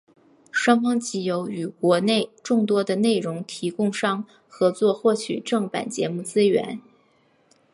[0.51, 6.81] 双方藉由与国内众多的内容提供商合作获取正版节目资源。